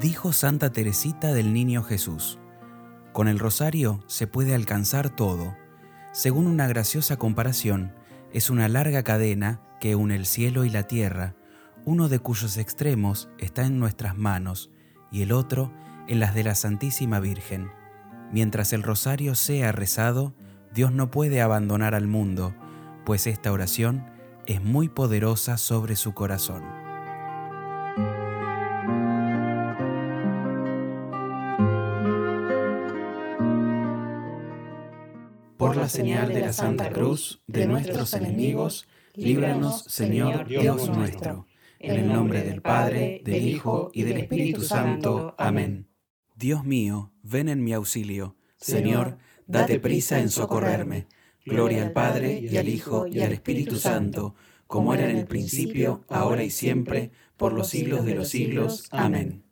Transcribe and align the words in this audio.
Dijo 0.00 0.32
Santa 0.32 0.70
Teresita 0.70 1.32
del 1.32 1.52
Niño 1.52 1.82
Jesús, 1.82 2.38
con 3.12 3.26
el 3.26 3.40
rosario 3.40 4.04
se 4.06 4.28
puede 4.28 4.54
alcanzar 4.54 5.10
todo. 5.10 5.56
Según 6.12 6.46
una 6.46 6.68
graciosa 6.68 7.16
comparación, 7.16 7.92
es 8.32 8.48
una 8.48 8.68
larga 8.68 9.02
cadena 9.02 9.60
que 9.80 9.96
une 9.96 10.14
el 10.14 10.26
cielo 10.26 10.64
y 10.64 10.70
la 10.70 10.84
tierra, 10.84 11.34
uno 11.84 12.08
de 12.08 12.20
cuyos 12.20 12.58
extremos 12.58 13.28
está 13.38 13.66
en 13.66 13.80
nuestras 13.80 14.16
manos 14.16 14.70
y 15.10 15.22
el 15.22 15.32
otro 15.32 15.72
en 16.06 16.20
las 16.20 16.32
de 16.32 16.44
la 16.44 16.54
Santísima 16.54 17.18
Virgen. 17.18 17.72
Mientras 18.30 18.72
el 18.72 18.84
rosario 18.84 19.34
sea 19.34 19.72
rezado, 19.72 20.32
Dios 20.72 20.92
no 20.92 21.10
puede 21.10 21.40
abandonar 21.42 21.96
al 21.96 22.06
mundo, 22.06 22.54
pues 23.04 23.26
esta 23.26 23.52
oración 23.52 24.04
es 24.46 24.62
muy 24.62 24.88
poderosa 24.88 25.56
sobre 25.56 25.96
su 25.96 26.14
corazón. 26.14 26.62
Por 35.56 35.76
la 35.76 35.88
señal 35.88 36.28
de 36.28 36.40
la 36.40 36.52
Santa 36.52 36.90
Cruz 36.90 37.42
de 37.46 37.66
nuestros 37.66 38.12
enemigos, 38.14 38.86
líbranos, 39.14 39.84
Señor 39.84 40.46
Dios 40.46 40.88
nuestro. 40.90 41.46
En 41.78 41.96
el 41.96 42.08
nombre 42.12 42.42
del 42.42 42.62
Padre, 42.62 43.20
del 43.24 43.46
Hijo 43.46 43.90
y 43.92 44.04
del 44.04 44.18
Espíritu 44.18 44.62
Santo. 44.62 45.34
Amén. 45.38 45.88
Dios 46.34 46.64
mío, 46.64 47.12
ven 47.22 47.48
en 47.48 47.62
mi 47.62 47.74
auxilio. 47.74 48.36
Señor, 48.56 49.18
date 49.46 49.78
prisa 49.78 50.18
en 50.20 50.30
socorrerme. 50.30 51.06
Gloria 51.44 51.82
al 51.82 51.92
Padre, 51.92 52.40
y 52.40 52.56
al 52.56 52.68
Hijo, 52.68 53.06
y 53.06 53.20
al 53.20 53.32
Espíritu 53.32 53.76
Santo, 53.76 54.34
como 54.66 54.94
era 54.94 55.10
en 55.10 55.16
el 55.16 55.26
principio, 55.26 56.04
ahora 56.08 56.42
y 56.42 56.50
siempre, 56.50 57.10
por 57.36 57.52
los 57.52 57.68
siglos 57.68 58.04
de 58.04 58.14
los 58.14 58.28
siglos. 58.28 58.88
Amén. 58.90 59.44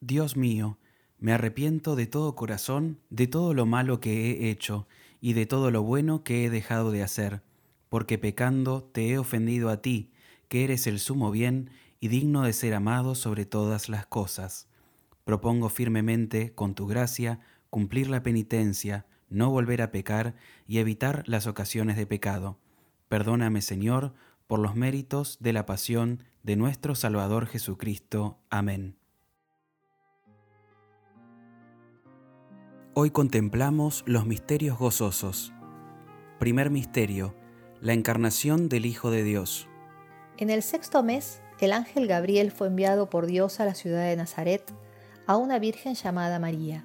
Dios 0.00 0.36
mío, 0.36 0.78
me 1.18 1.32
arrepiento 1.32 1.96
de 1.96 2.06
todo 2.06 2.34
corazón, 2.34 2.98
de 3.10 3.26
todo 3.26 3.54
lo 3.54 3.66
malo 3.66 4.00
que 4.00 4.30
he 4.30 4.50
hecho, 4.50 4.86
y 5.20 5.34
de 5.34 5.46
todo 5.46 5.70
lo 5.70 5.82
bueno 5.82 6.24
que 6.24 6.44
he 6.44 6.50
dejado 6.50 6.90
de 6.90 7.02
hacer, 7.02 7.42
porque 7.88 8.18
pecando 8.18 8.82
te 8.82 9.10
he 9.10 9.18
ofendido 9.18 9.68
a 9.68 9.82
ti, 9.82 10.12
que 10.48 10.64
eres 10.64 10.86
el 10.86 10.98
sumo 10.98 11.30
bien 11.30 11.70
y 12.00 12.08
digno 12.08 12.42
de 12.42 12.52
ser 12.52 12.74
amado 12.74 13.14
sobre 13.14 13.44
todas 13.44 13.88
las 13.88 14.06
cosas. 14.06 14.68
Propongo 15.24 15.68
firmemente, 15.68 16.54
con 16.54 16.74
tu 16.74 16.86
gracia, 16.86 17.40
cumplir 17.68 18.08
la 18.08 18.22
penitencia, 18.22 19.06
no 19.28 19.50
volver 19.50 19.82
a 19.82 19.90
pecar 19.90 20.34
y 20.70 20.78
evitar 20.78 21.24
las 21.26 21.48
ocasiones 21.48 21.96
de 21.96 22.06
pecado. 22.06 22.56
Perdóname, 23.08 23.60
Señor, 23.60 24.14
por 24.46 24.60
los 24.60 24.76
méritos 24.76 25.36
de 25.40 25.52
la 25.52 25.66
pasión 25.66 26.22
de 26.44 26.54
nuestro 26.54 26.94
Salvador 26.94 27.46
Jesucristo. 27.46 28.38
Amén. 28.50 28.96
Hoy 32.94 33.10
contemplamos 33.10 34.04
los 34.06 34.26
misterios 34.26 34.78
gozosos. 34.78 35.52
Primer 36.38 36.70
misterio, 36.70 37.34
la 37.80 37.92
encarnación 37.92 38.68
del 38.68 38.86
Hijo 38.86 39.10
de 39.10 39.24
Dios. 39.24 39.68
En 40.38 40.50
el 40.50 40.62
sexto 40.62 41.02
mes, 41.02 41.42
el 41.58 41.72
ángel 41.72 42.06
Gabriel 42.06 42.52
fue 42.52 42.68
enviado 42.68 43.10
por 43.10 43.26
Dios 43.26 43.58
a 43.58 43.64
la 43.64 43.74
ciudad 43.74 44.04
de 44.04 44.14
Nazaret, 44.14 44.72
a 45.26 45.36
una 45.36 45.58
virgen 45.58 45.96
llamada 45.96 46.38
María. 46.38 46.84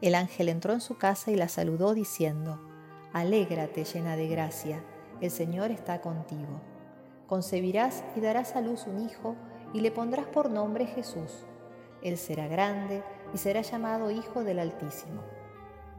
El 0.00 0.14
ángel 0.14 0.48
entró 0.48 0.72
en 0.72 0.80
su 0.80 0.96
casa 0.96 1.30
y 1.30 1.36
la 1.36 1.50
saludó 1.50 1.92
diciendo, 1.92 2.71
Alégrate 3.12 3.84
llena 3.84 4.16
de 4.16 4.26
gracia, 4.26 4.82
el 5.20 5.30
Señor 5.30 5.70
está 5.70 6.00
contigo. 6.00 6.62
Concebirás 7.26 8.02
y 8.16 8.20
darás 8.20 8.56
a 8.56 8.60
luz 8.62 8.86
un 8.86 9.00
hijo 9.00 9.36
y 9.74 9.80
le 9.80 9.90
pondrás 9.90 10.26
por 10.26 10.50
nombre 10.50 10.86
Jesús. 10.86 11.44
Él 12.02 12.16
será 12.16 12.48
grande 12.48 13.02
y 13.34 13.38
será 13.38 13.60
llamado 13.60 14.10
Hijo 14.10 14.44
del 14.44 14.58
Altísimo. 14.58 15.22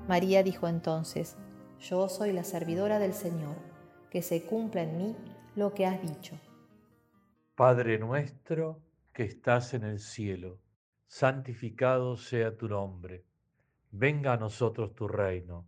María 0.07 0.43
dijo 0.43 0.67
entonces, 0.67 1.37
Yo 1.79 2.09
soy 2.09 2.33
la 2.33 2.43
servidora 2.43 2.99
del 2.99 3.13
Señor, 3.13 3.55
que 4.09 4.21
se 4.21 4.43
cumpla 4.43 4.81
en 4.81 4.97
mí 4.97 5.15
lo 5.55 5.73
que 5.73 5.85
has 5.85 6.01
dicho. 6.01 6.37
Padre 7.55 7.99
nuestro 7.99 8.81
que 9.13 9.23
estás 9.23 9.75
en 9.75 9.83
el 9.83 9.99
cielo, 9.99 10.59
santificado 11.07 12.17
sea 12.17 12.57
tu 12.57 12.67
nombre. 12.67 13.23
Venga 13.91 14.33
a 14.33 14.37
nosotros 14.37 14.95
tu 14.95 15.07
reino. 15.07 15.67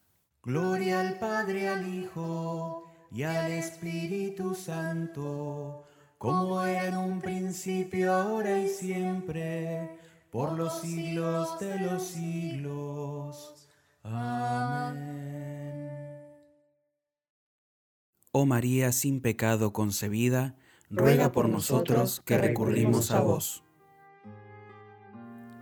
Gloria 0.43 1.01
al 1.01 1.19
Padre, 1.19 1.67
al 1.69 1.87
Hijo 1.87 2.91
y 3.11 3.21
al 3.21 3.51
Espíritu 3.51 4.55
Santo, 4.55 5.83
como 6.17 6.63
era 6.63 6.87
en 6.87 6.97
un 6.97 7.21
principio, 7.21 8.11
ahora 8.11 8.59
y 8.59 8.67
siempre, 8.67 9.99
por 10.31 10.53
los 10.53 10.81
siglos 10.81 11.59
de 11.59 11.79
los 11.81 12.01
siglos. 12.01 13.67
Amén. 14.01 15.11
Oh 18.31 18.47
María 18.47 18.91
sin 18.93 19.21
pecado 19.21 19.73
concebida, 19.73 20.55
ruega 20.89 21.31
por 21.31 21.49
nosotros 21.49 22.19
que 22.25 22.39
recurrimos 22.39 23.11
a 23.11 23.21
vos. 23.21 23.63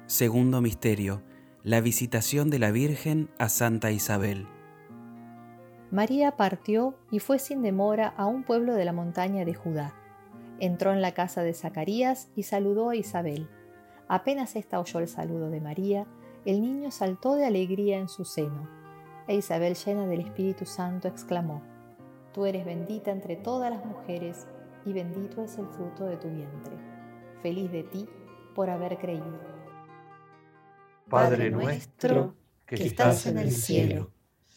Segundo 0.08 0.62
Misterio. 0.62 1.22
La 1.64 1.82
visitación 1.82 2.50
de 2.50 2.60
la 2.60 2.72
Virgen 2.72 3.30
a 3.38 3.50
Santa 3.50 3.92
Isabel. 3.92 4.48
María 5.92 6.38
partió 6.38 6.96
y 7.10 7.20
fue 7.20 7.40
sin 7.40 7.64
demora 7.64 8.14
a 8.16 8.28
un 8.28 8.44
pueblo 8.44 8.76
de 8.76 8.86
la 8.86 8.94
montaña 8.94 9.44
de 9.44 9.56
Judá. 9.56 9.96
Entró 10.60 10.94
en 10.94 11.02
la 11.02 11.14
casa 11.14 11.42
de 11.42 11.54
Zacarías 11.54 12.30
y 12.36 12.44
saludó 12.44 12.90
a 12.90 12.96
Isabel. 12.96 13.50
Apenas 14.08 14.56
ésta 14.56 14.80
oyó 14.80 15.00
el 15.00 15.08
saludo 15.08 15.50
de 15.50 15.62
María, 15.62 16.06
el 16.46 16.62
niño 16.62 16.92
saltó 16.92 17.36
de 17.36 17.46
alegría 17.46 17.98
en 17.98 18.08
su 18.08 18.24
seno. 18.24 18.70
E 19.28 19.36
Isabel, 19.36 19.76
llena 19.76 20.06
del 20.06 20.22
Espíritu 20.22 20.66
Santo, 20.66 21.08
exclamó, 21.08 21.62
Tú 22.34 22.46
eres 22.46 22.66
bendita 22.66 23.12
entre 23.12 23.36
todas 23.36 23.72
las 23.72 23.84
mujeres, 23.86 24.48
y 24.86 24.94
bendito 24.94 25.44
es 25.44 25.58
el 25.58 25.68
fruto 25.68 26.06
de 26.06 26.18
tu 26.18 26.30
vientre. 26.30 26.76
Feliz 27.42 27.72
de 27.72 27.84
ti 27.84 28.08
por 28.56 28.70
haber 28.70 28.98
creído. 28.98 29.40
Padre 31.10 31.50
nuestro 31.50 32.36
que 32.66 32.76
estás 32.76 33.26
en 33.26 33.40
el 33.40 33.52
cielo, 33.52 34.12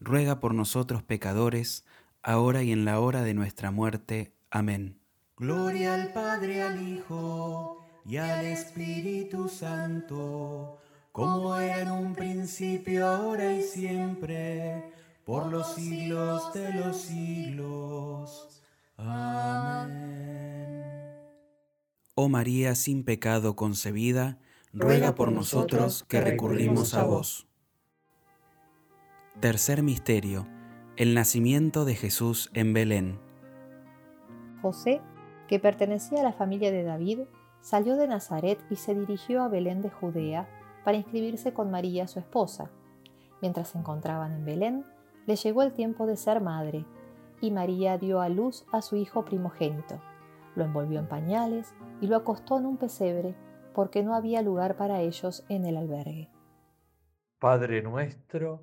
ruega 0.00 0.40
por 0.40 0.54
nosotros 0.54 1.02
pecadores, 1.02 1.84
ahora 2.22 2.62
y 2.62 2.72
en 2.72 2.84
la 2.84 3.00
hora 3.00 3.22
de 3.22 3.34
nuestra 3.34 3.70
muerte. 3.70 4.32
Amén. 4.50 4.98
Gloria 5.36 5.94
al 5.94 6.12
Padre, 6.12 6.62
al 6.62 6.88
Hijo 6.88 7.84
y 8.04 8.16
al 8.16 8.44
Espíritu 8.46 9.48
Santo 9.48 10.78
como 11.14 11.56
era 11.56 11.82
en 11.82 11.92
un 11.92 12.12
principio, 12.12 13.06
ahora 13.06 13.54
y 13.54 13.62
siempre, 13.62 14.82
por 15.24 15.46
los 15.46 15.76
siglos 15.76 16.52
de 16.52 16.72
los 16.72 16.96
siglos. 17.02 18.60
Amén. 18.96 20.82
Oh 22.16 22.28
María 22.28 22.74
sin 22.74 23.04
pecado 23.04 23.54
concebida, 23.54 24.40
ruega 24.72 25.14
por 25.14 25.30
nosotros 25.30 26.04
que 26.08 26.20
recurrimos 26.20 26.94
a 26.94 27.04
vos. 27.04 27.46
Tercer 29.40 29.82
misterio, 29.82 30.46
el 30.96 31.12
nacimiento 31.12 31.84
de 31.84 31.96
Jesús 31.96 32.50
en 32.54 32.72
Belén. 32.72 33.18
José, 34.62 35.02
que 35.48 35.58
pertenecía 35.58 36.20
a 36.20 36.22
la 36.22 36.32
familia 36.32 36.70
de 36.70 36.84
David, 36.84 37.22
salió 37.60 37.96
de 37.96 38.06
Nazaret 38.06 38.64
y 38.70 38.76
se 38.76 38.94
dirigió 38.94 39.42
a 39.42 39.48
Belén 39.48 39.82
de 39.82 39.90
Judea 39.90 40.48
para 40.84 40.96
inscribirse 40.96 41.52
con 41.52 41.70
María, 41.72 42.06
su 42.06 42.20
esposa. 42.20 42.70
Mientras 43.42 43.68
se 43.68 43.78
encontraban 43.78 44.32
en 44.32 44.44
Belén, 44.44 44.86
le 45.26 45.34
llegó 45.34 45.62
el 45.64 45.72
tiempo 45.72 46.06
de 46.06 46.16
ser 46.16 46.40
madre, 46.40 46.86
y 47.40 47.50
María 47.50 47.98
dio 47.98 48.20
a 48.20 48.28
luz 48.28 48.64
a 48.72 48.82
su 48.82 48.96
hijo 48.96 49.24
primogénito. 49.24 50.00
Lo 50.54 50.62
envolvió 50.62 51.00
en 51.00 51.08
pañales 51.08 51.74
y 52.00 52.06
lo 52.06 52.16
acostó 52.16 52.58
en 52.58 52.66
un 52.66 52.76
pesebre, 52.76 53.34
porque 53.74 54.04
no 54.04 54.14
había 54.14 54.42
lugar 54.42 54.76
para 54.76 55.00
ellos 55.00 55.44
en 55.48 55.66
el 55.66 55.76
albergue. 55.76 56.30
Padre 57.40 57.82
nuestro 57.82 58.62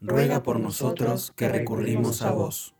ruega 0.00 0.42
por 0.42 0.60
nosotros 0.60 1.32
que 1.36 1.48
recurrimos 1.48 2.22
a 2.22 2.32
vos. 2.32 2.74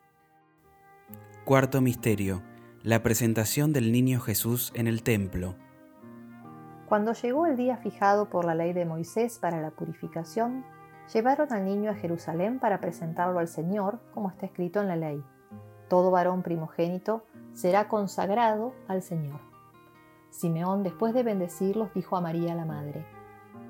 Cuarto 1.44 1.80
Misterio. 1.80 2.42
La 2.82 3.02
presentación 3.02 3.72
del 3.72 3.92
niño 3.92 4.20
Jesús 4.20 4.72
en 4.74 4.86
el 4.86 5.02
templo. 5.02 5.54
Cuando 6.86 7.12
llegó 7.12 7.46
el 7.46 7.56
día 7.56 7.78
fijado 7.78 8.28
por 8.28 8.44
la 8.44 8.54
ley 8.54 8.72
de 8.72 8.84
Moisés 8.84 9.38
para 9.38 9.60
la 9.60 9.70
purificación, 9.70 10.64
llevaron 11.12 11.52
al 11.52 11.64
niño 11.64 11.90
a 11.90 11.94
Jerusalén 11.94 12.58
para 12.58 12.80
presentarlo 12.80 13.38
al 13.38 13.48
Señor, 13.48 14.00
como 14.12 14.30
está 14.30 14.46
escrito 14.46 14.80
en 14.80 14.88
la 14.88 14.96
ley. 14.96 15.22
Todo 15.88 16.10
varón 16.10 16.42
primogénito 16.42 17.24
será 17.52 17.88
consagrado 17.88 18.74
al 18.88 19.02
Señor. 19.02 19.40
Simeón, 20.30 20.82
después 20.82 21.14
de 21.14 21.22
bendecirlos, 21.22 21.94
dijo 21.94 22.16
a 22.16 22.20
María 22.20 22.54
la 22.54 22.64
Madre, 22.64 23.06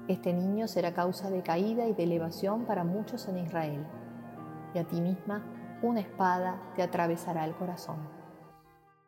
Este 0.06 0.34
niño 0.34 0.68
será 0.68 0.92
causa 0.92 1.30
de 1.30 1.42
caída 1.42 1.86
y 1.86 1.94
de 1.94 2.02
elevación 2.02 2.66
para 2.66 2.84
muchos 2.84 3.26
en 3.28 3.38
Israel, 3.38 3.86
y 4.74 4.78
a 4.78 4.84
ti 4.84 5.00
misma 5.00 5.42
una 5.82 6.00
espada 6.00 6.60
te 6.76 6.82
atravesará 6.82 7.44
el 7.44 7.54
corazón. 7.54 8.06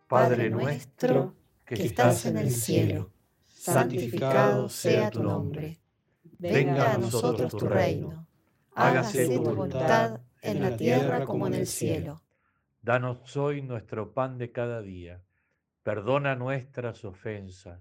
Padre 0.09 0.49
nuestro 0.49 1.35
que 1.65 1.75
estás 1.75 2.25
en 2.27 2.39
el 2.39 2.51
cielo, 2.51 3.11
santificado 3.45 4.69
sea 4.69 5.11
tu 5.11 5.23
nombre. 5.23 5.81
Venga 6.39 6.95
a 6.95 6.99
nosotros 6.99 7.51
tu 7.53 7.67
reino. 7.67 8.27
Hágase 8.75 9.29
tu 9.29 9.43
voluntad 9.43 10.21
en 10.43 10.63
la 10.63 10.77
tierra 10.77 11.25
como 11.25 11.47
en 11.47 11.55
el 11.55 11.67
cielo. 11.67 12.23
Danos 12.83 13.37
hoy 13.37 13.63
nuestro 13.63 14.13
pan 14.15 14.39
de 14.39 14.53
cada 14.53 14.81
día. 14.81 15.23
Perdona 15.83 16.37
nuestras 16.37 17.05
ofensas, 17.05 17.81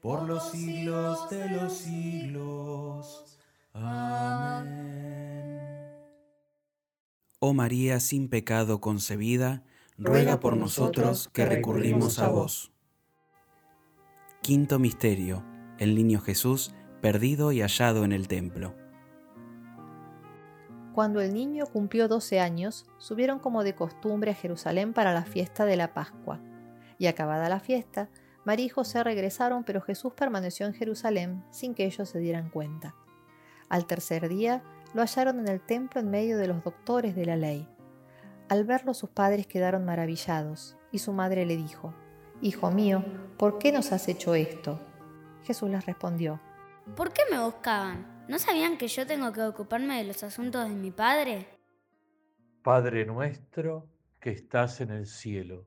por 0.00 0.22
los 0.22 0.50
siglos 0.50 1.28
de 1.30 1.48
los 1.50 1.72
siglos. 1.72 3.38
Amén. 3.72 4.88
Oh 7.40 7.52
María 7.52 8.00
sin 8.00 8.28
pecado 8.28 8.80
concebida, 8.80 9.62
ruega 9.96 10.40
por 10.40 10.56
nosotros 10.56 11.28
que 11.32 11.46
recurrimos 11.46 12.18
a 12.18 12.28
vos. 12.28 12.72
Quinto 14.42 14.78
Misterio. 14.78 15.44
El 15.78 15.94
Niño 15.94 16.20
Jesús 16.20 16.74
perdido 17.00 17.52
y 17.52 17.60
hallado 17.60 18.04
en 18.04 18.12
el 18.12 18.26
templo. 18.26 18.74
Cuando 20.94 21.20
el 21.20 21.32
niño 21.32 21.66
cumplió 21.66 22.08
doce 22.08 22.40
años, 22.40 22.86
subieron 22.98 23.38
como 23.38 23.62
de 23.62 23.76
costumbre 23.76 24.32
a 24.32 24.34
Jerusalén 24.34 24.92
para 24.92 25.14
la 25.14 25.24
fiesta 25.24 25.64
de 25.64 25.76
la 25.76 25.94
Pascua. 25.94 26.40
Y 26.98 27.06
acabada 27.06 27.48
la 27.48 27.60
fiesta, 27.60 28.10
María 28.44 28.66
y 28.66 28.68
José 28.68 29.04
regresaron, 29.04 29.64
pero 29.64 29.80
Jesús 29.80 30.12
permaneció 30.14 30.66
en 30.66 30.74
Jerusalén 30.74 31.44
sin 31.50 31.74
que 31.74 31.84
ellos 31.84 32.08
se 32.08 32.18
dieran 32.18 32.50
cuenta. 32.50 32.94
Al 33.68 33.86
tercer 33.86 34.28
día 34.28 34.62
lo 34.94 35.02
hallaron 35.02 35.40
en 35.40 35.48
el 35.48 35.60
templo 35.60 36.00
en 36.00 36.10
medio 36.10 36.38
de 36.38 36.48
los 36.48 36.62
doctores 36.64 37.14
de 37.14 37.26
la 37.26 37.36
ley. 37.36 37.68
Al 38.48 38.64
verlo 38.64 38.94
sus 38.94 39.10
padres 39.10 39.46
quedaron 39.46 39.84
maravillados, 39.84 40.76
y 40.90 41.00
su 41.00 41.12
madre 41.12 41.44
le 41.44 41.56
dijo, 41.56 41.94
Hijo 42.40 42.70
mío, 42.70 43.04
¿por 43.36 43.58
qué 43.58 43.72
nos 43.72 43.92
has 43.92 44.08
hecho 44.08 44.34
esto? 44.34 44.80
Jesús 45.44 45.68
les 45.68 45.84
respondió, 45.84 46.40
¿Por 46.96 47.12
qué 47.12 47.22
me 47.30 47.42
buscaban? 47.42 48.24
¿No 48.28 48.38
sabían 48.38 48.78
que 48.78 48.88
yo 48.88 49.06
tengo 49.06 49.32
que 49.32 49.42
ocuparme 49.42 49.98
de 49.98 50.04
los 50.04 50.22
asuntos 50.22 50.68
de 50.68 50.74
mi 50.74 50.90
Padre? 50.90 51.46
Padre 52.62 53.04
nuestro 53.04 53.88
que 54.20 54.30
estás 54.30 54.80
en 54.80 54.90
el 54.90 55.06
cielo, 55.06 55.66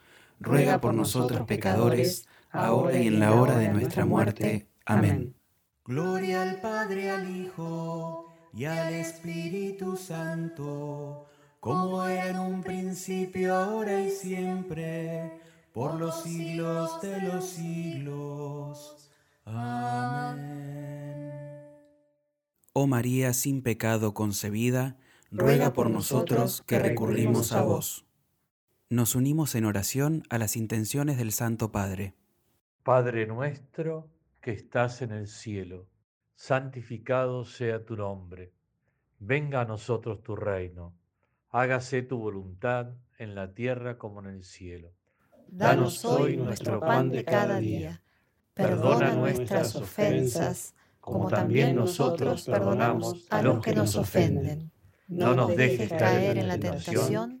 ruega 0.41 0.81
por 0.81 0.93
nosotros 0.93 1.45
pecadores, 1.47 2.27
ahora 2.49 2.97
y 2.97 3.07
en 3.07 3.19
la 3.19 3.33
hora 3.33 3.57
de 3.57 3.69
nuestra 3.69 4.05
muerte. 4.05 4.67
Amén. 4.85 5.35
Gloria 5.85 6.41
al 6.41 6.59
Padre, 6.59 7.11
al 7.11 7.29
Hijo 7.29 8.25
y 8.53 8.65
al 8.65 8.93
Espíritu 8.93 9.95
Santo, 9.95 11.27
como 11.59 12.05
era 12.05 12.29
en 12.29 12.39
un 12.39 12.63
principio, 12.63 13.55
ahora 13.55 14.01
y 14.01 14.09
siempre, 14.09 15.39
por 15.71 15.95
los 15.95 16.23
siglos 16.23 17.01
de 17.01 17.21
los 17.21 17.45
siglos. 17.45 19.11
Amén. 19.45 21.31
Oh 22.73 22.87
María 22.87 23.33
sin 23.33 23.61
pecado 23.61 24.13
concebida, 24.13 24.97
ruega 25.29 25.73
por 25.73 25.89
nosotros 25.89 26.63
que 26.65 26.79
recurrimos 26.79 27.51
a 27.51 27.61
vos. 27.61 28.05
Nos 28.91 29.15
unimos 29.15 29.55
en 29.55 29.63
oración 29.63 30.23
a 30.29 30.37
las 30.37 30.57
intenciones 30.57 31.17
del 31.17 31.31
Santo 31.31 31.71
Padre. 31.71 32.13
Padre 32.83 33.25
nuestro 33.25 34.09
que 34.41 34.51
estás 34.51 35.01
en 35.01 35.13
el 35.13 35.29
cielo, 35.29 35.87
santificado 36.35 37.45
sea 37.45 37.85
tu 37.85 37.95
nombre. 37.95 38.51
Venga 39.17 39.61
a 39.61 39.65
nosotros 39.65 40.21
tu 40.21 40.35
reino. 40.35 40.93
Hágase 41.51 42.01
tu 42.01 42.17
voluntad 42.17 42.89
en 43.17 43.33
la 43.33 43.53
tierra 43.53 43.97
como 43.97 44.19
en 44.19 44.25
el 44.25 44.43
cielo. 44.43 44.91
Danos 45.47 46.03
hoy 46.03 46.35
nuestro 46.35 46.81
pan 46.81 47.11
de 47.11 47.23
cada 47.23 47.59
día. 47.59 48.03
Perdona 48.53 49.13
nuestras 49.13 49.73
ofensas, 49.73 50.75
como 50.99 51.29
también 51.29 51.77
nosotros 51.77 52.43
perdonamos 52.43 53.25
a 53.29 53.41
los 53.41 53.63
que 53.63 53.73
nos 53.73 53.95
ofenden. 53.95 54.69
No 55.07 55.33
nos 55.33 55.55
dejes 55.55 55.89
caer 55.93 56.37
en 56.37 56.49
la 56.49 56.59
tentación 56.59 57.40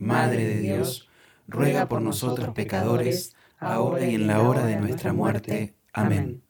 Madre 0.00 0.46
de 0.46 0.60
Dios, 0.60 1.08
ruega 1.46 1.86
por 1.86 2.00
nosotros 2.00 2.54
pecadores, 2.54 3.36
ahora 3.58 4.06
y 4.06 4.14
en 4.14 4.26
la 4.26 4.40
hora 4.40 4.64
de 4.64 4.76
nuestra 4.76 5.12
muerte. 5.12 5.74
Amén. 5.92 6.42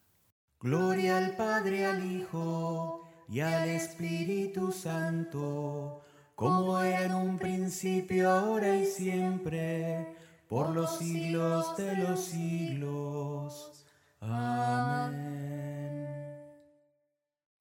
Gloria 0.61 1.19
al 1.19 1.35
Padre, 1.37 1.85
al 1.85 2.05
Hijo 2.05 3.09
y 3.29 3.41
al 3.41 3.69
Espíritu 3.69 4.71
Santo, 4.71 6.01
como 6.37 6.81
era 6.81 7.07
en 7.07 7.15
un 7.15 7.39
principio, 7.39 8.31
ahora 8.31 8.77
y 8.77 8.87
siempre, 8.87 10.15
por 10.49 10.71
los 10.71 10.99
siglos 10.99 11.77
de 11.77 11.97
los 11.97 12.21
siglos. 12.21 13.85
Amén. 14.21 15.41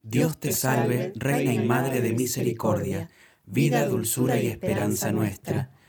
Dios 0.04 0.38
te 0.40 0.52
salve, 0.52 1.14
Reina 1.16 1.52
y 1.54 1.66
Madre 1.66 2.02
de 2.02 2.14
Misericordia, 2.14 3.10
vida, 3.46 3.88
dulzura 3.88 4.38
y 4.38 4.48
esperanza 4.48 5.12
nuestra. 5.12 5.72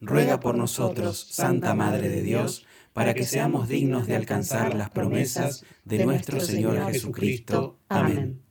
ruega 0.00 0.40
por 0.40 0.56
nosotros, 0.56 1.26
Santa 1.30 1.74
Madre 1.74 2.08
de 2.08 2.22
Dios, 2.22 2.66
para 2.92 3.14
que 3.14 3.24
seamos 3.24 3.68
dignos 3.68 4.06
de 4.06 4.16
alcanzar 4.16 4.74
las 4.74 4.90
promesas 4.90 5.64
de 5.84 6.04
nuestro 6.04 6.40
Señor 6.40 6.90
Jesucristo. 6.90 7.78
Amén. 7.88 8.42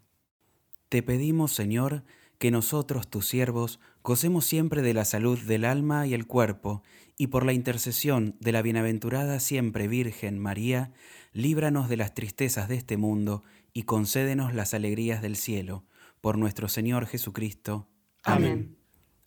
Te 0.88 1.04
pedimos, 1.04 1.54
Señor, 1.54 2.04
que 2.38 2.52
nosotros, 2.52 3.10
tus 3.10 3.28
siervos, 3.28 3.80
gocemos 4.02 4.46
siempre 4.46 4.82
de 4.82 4.94
la 4.94 5.06
salud 5.06 5.38
del 5.38 5.66
alma 5.66 6.08
y 6.08 6.14
el 6.14 6.26
cuerpo, 6.26 6.84
y 7.18 7.28
por 7.28 7.46
la 7.46 7.54
intercesión 7.54 8.38
de 8.40 8.54
la 8.54 8.62
bienaventurada 8.62 9.40
siempre 9.40 9.88
Virgen 9.88 10.40
María, 10.40 10.94
líbranos 11.34 11.90
de 11.90 11.98
las 11.98 12.14
tristezas 12.14 12.70
de 12.70 12.76
este 12.76 12.96
mundo 12.96 13.44
y 13.74 13.84
concédenos 13.84 14.54
las 14.54 14.74
alegrías 14.74 15.22
del 15.22 15.36
cielo. 15.36 15.86
Por 16.22 16.38
nuestro 16.38 16.70
Señor 16.70 17.06
Jesucristo. 17.06 17.90
Amén. 18.24 18.79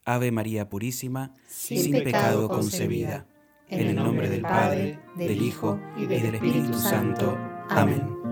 Ave 0.05 0.33
María 0.33 0.69
Purísima, 0.69 1.35
sin, 1.47 1.93
pecado 1.93 2.49
concebida. 2.49 3.27
En 3.69 3.87
el 3.87 3.97
nombre 3.97 4.29
del 4.29 4.43
Padre, 4.43 4.99
del 5.17 5.41
Hijo 5.43 5.81
y 5.97 6.07
del 6.07 6.35
Espíritu 6.35 6.75
Santo. 6.75 7.39
Amén. 7.71 8.32